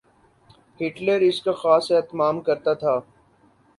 Hitler 0.79 1.19
اس 1.27 1.41
کا 1.41 1.51
خاص 1.61 1.91
اہتمام 1.91 2.35
کرتا 2.47 2.73
تھا۔ 2.73 2.95